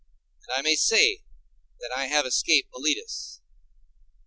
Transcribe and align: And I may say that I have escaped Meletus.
And 0.47 0.57
I 0.57 0.63
may 0.63 0.73
say 0.73 1.19
that 1.79 1.91
I 1.95 2.07
have 2.07 2.25
escaped 2.25 2.69
Meletus. 2.75 3.39